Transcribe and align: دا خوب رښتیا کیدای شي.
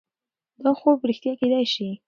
دا 0.63 0.71
خوب 0.79 0.97
رښتیا 1.09 1.33
کیدای 1.39 1.65
شي. 1.73 1.87